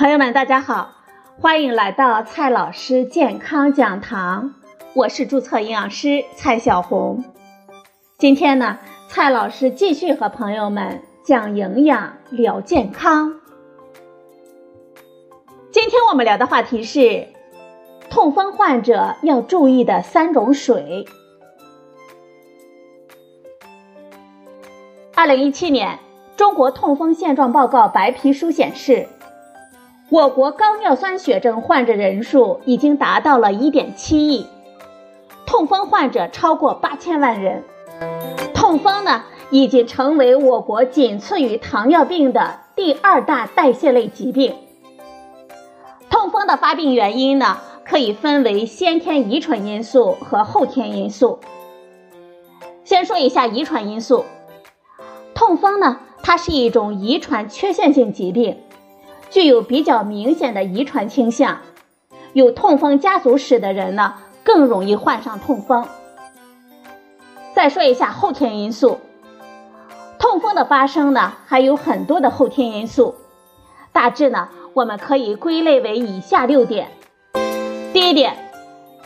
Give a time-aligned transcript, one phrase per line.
[0.00, 0.92] 朋友们，大家好，
[1.38, 4.54] 欢迎来到蔡老师健康讲堂，
[4.94, 7.22] 我是注册营养师蔡小红。
[8.16, 8.78] 今天呢，
[9.08, 13.34] 蔡老师继续和朋友们讲营养聊健康。
[15.70, 17.28] 今天我们聊的话题是
[18.08, 21.04] 痛风患者要注意的三种水。
[25.14, 25.98] 二零一七年
[26.38, 29.06] 《中国痛风现状报告》白皮书显示，
[30.10, 34.44] 我国高尿酸血症患者人数已经达到了一点七亿，
[35.46, 37.62] 痛风患者超过八千万人。
[38.52, 44.56] 痛风呢，已经成为我国仅次于糖尿病的第二大代谢类疾病。
[46.10, 51.38] 痛风的发病原因呢，可以分为先天遗传因素和后天因素。
[52.82, 54.24] 先说一下遗传因素，
[55.34, 58.58] 痛风呢，它是一种遗传缺陷性疾病，
[59.30, 61.58] 具有比较明显的遗传倾向，
[62.32, 65.86] 有痛风家族史的人呢，更容易患上痛风。
[67.54, 68.98] 再说一下后天因素，
[70.18, 73.14] 痛风的发生呢，还有很多的后天因素，
[73.92, 76.88] 大致呢，我们可以归类为以下六点。
[77.92, 78.50] 第一点，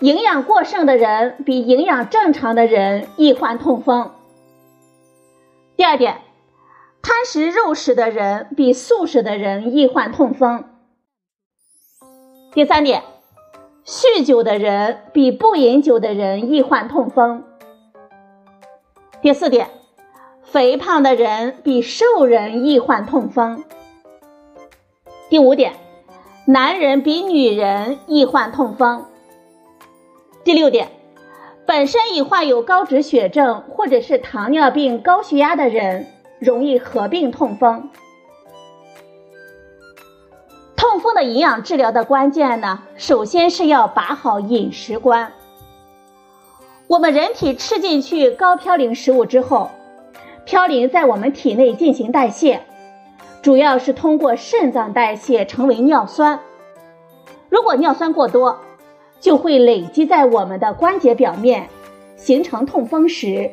[0.00, 4.10] 营养过剩的人比营养正常的人易患痛风。
[5.76, 6.18] 第二点，
[7.04, 10.64] 贪食肉食的人比素食的人易患痛风。
[12.54, 13.02] 第三点，
[13.84, 17.44] 酗酒的人比不饮酒的人易患痛风。
[19.20, 19.68] 第四点，
[20.44, 23.64] 肥胖的人比瘦人易患痛风。
[25.28, 25.74] 第五点，
[26.46, 29.04] 男人比女人易患痛风。
[30.42, 30.88] 第六点，
[31.66, 36.06] 本身已患有高脂血症或者是糖尿病、高血压的人
[36.44, 37.90] 容易合并痛风。
[40.76, 45.32] 痛风的营养治疗的关键呢，首先是要把好饮食关。
[46.86, 49.70] 我们人体吃进去高嘌呤食物之后，
[50.46, 52.60] 嘌呤在我们体内进行代谢，
[53.40, 56.38] 主要是通过肾脏代谢成为尿酸。
[57.48, 58.58] 如果尿酸过多，
[59.20, 61.68] 就会累积在我们的关节表面，
[62.16, 63.50] 形成痛风石。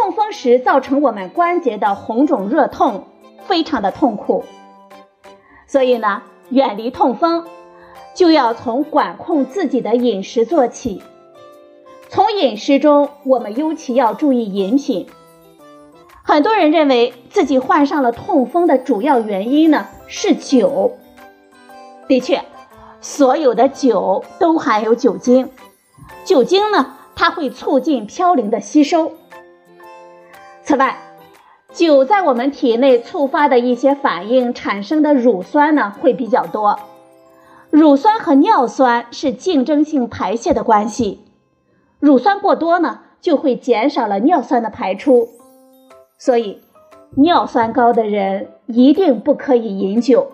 [0.00, 3.08] 痛风时造成我们关节的红肿热痛，
[3.48, 4.44] 非常的痛苦。
[5.66, 7.44] 所以呢，远离痛风，
[8.14, 11.02] 就要从管控自己的饮食做起。
[12.08, 15.08] 从饮食中，我们尤其要注意饮品。
[16.22, 20.96] 很多人认为自己患上了痛风的主要原因呢是酒。
[22.06, 22.44] 的确，
[23.00, 25.50] 所有的酒都含有酒精，
[26.24, 29.10] 酒精呢它会促进嘌呤的吸收。
[30.68, 30.98] 此外，
[31.72, 36.78] 酒在我们体内触发的一些反应产生的乳酸呢会比较多。
[37.70, 41.24] 乳酸和尿酸是竞争性排泄的关系。
[42.00, 45.30] 乳酸过多呢，就会减少了尿酸的排出，
[46.18, 46.60] 所以
[47.16, 50.32] 尿酸高的人一定不可以饮酒。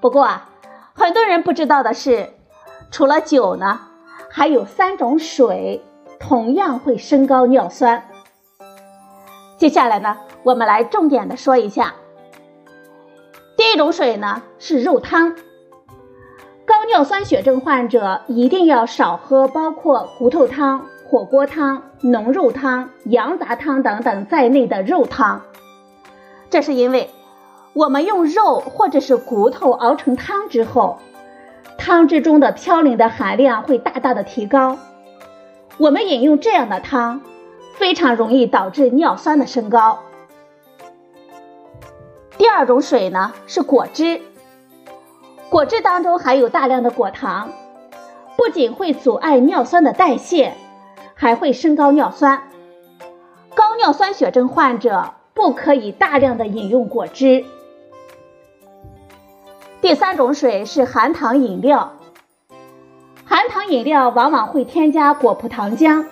[0.00, 0.48] 不过啊，
[0.94, 2.30] 很多人不知道的是，
[2.90, 3.78] 除了酒呢，
[4.30, 5.82] 还有三种水
[6.18, 8.04] 同样会升高尿酸。
[9.60, 11.92] 接下来呢，我们来重点的说一下。
[13.58, 15.36] 第一种水呢是肉汤。
[16.64, 25.42] 高尿酸血症患者一定要少喝包括骨头汤、火锅汤、浓肉汤、羊杂汤等等在内的肉汤。
[26.48, 27.10] 这是因为，
[27.74, 31.00] 我们用肉或者是骨头熬成汤之后，
[31.76, 34.78] 汤汁中的嘌呤的含量会大大的提高。
[35.76, 37.20] 我们饮用这样的汤，
[37.80, 40.00] 非常容易导致尿酸的升高。
[42.36, 44.20] 第二种水呢是果汁。
[45.48, 47.52] 果汁当中含有大量的果糖，
[48.36, 50.52] 不仅会阻碍尿酸的代谢，
[51.14, 52.42] 还会升高尿酸。
[53.54, 57.46] 高尿酸血症患者不可以大量的饮用果汁。
[59.80, 61.94] 第三种水是含糖饮料，
[63.24, 66.04] 含糖饮料往往会添加果葡糖浆，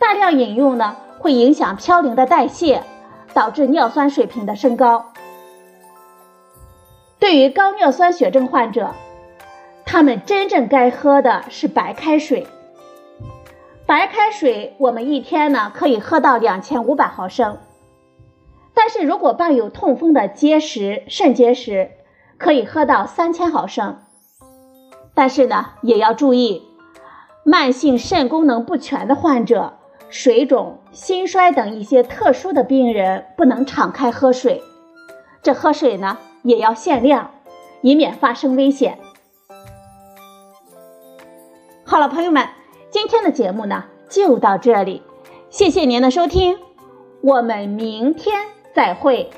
[0.00, 2.82] 大量饮用呢会影响嘌呤的代谢，
[3.34, 5.12] 导致尿酸水平的升高。
[7.18, 8.94] 对于高尿酸血症患者，
[9.84, 12.46] 他们真正该喝的是白开水。
[13.84, 17.58] 白开水我们一天呢可以喝到两千五百毫升，
[18.72, 21.90] 但是如果伴有痛风的结石、肾结石，
[22.38, 23.98] 可以喝到三千毫升。
[25.12, 26.62] 但是呢也要注意，
[27.44, 29.74] 慢性肾功能不全的患者、
[30.10, 34.62] 水肿、心衰等一些特殊的病人不能敞开喝水。
[35.42, 36.18] 这喝水呢。
[36.42, 37.32] 也要限量。
[37.82, 38.98] 以免发生危险。
[41.84, 42.46] 好了，朋友们，
[42.90, 45.02] 今天的节目呢就到这里，
[45.48, 46.58] 谢谢您的收听，
[47.22, 49.30] 我们明天再会。